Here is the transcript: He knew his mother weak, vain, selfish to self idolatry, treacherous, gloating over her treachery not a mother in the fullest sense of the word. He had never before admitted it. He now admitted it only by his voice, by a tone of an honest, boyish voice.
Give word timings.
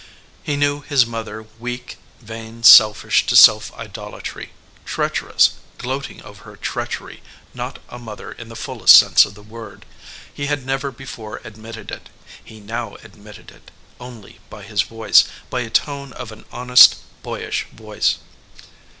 He 0.41 0.55
knew 0.55 0.81
his 0.81 1.05
mother 1.05 1.45
weak, 1.59 1.97
vain, 2.21 2.63
selfish 2.63 3.27
to 3.27 3.35
self 3.35 3.71
idolatry, 3.75 4.51
treacherous, 4.83 5.51
gloating 5.77 6.23
over 6.23 6.43
her 6.45 6.55
treachery 6.55 7.21
not 7.53 7.77
a 7.87 7.99
mother 7.99 8.31
in 8.31 8.49
the 8.49 8.55
fullest 8.55 8.97
sense 8.97 9.25
of 9.25 9.35
the 9.35 9.43
word. 9.43 9.85
He 10.33 10.47
had 10.47 10.65
never 10.65 10.89
before 10.89 11.39
admitted 11.43 11.91
it. 11.91 12.09
He 12.43 12.59
now 12.59 12.95
admitted 13.03 13.51
it 13.51 13.69
only 13.99 14.39
by 14.49 14.63
his 14.63 14.81
voice, 14.81 15.25
by 15.51 15.61
a 15.61 15.69
tone 15.69 16.13
of 16.13 16.31
an 16.31 16.45
honest, 16.51 16.95
boyish 17.21 17.67
voice. 17.71 18.17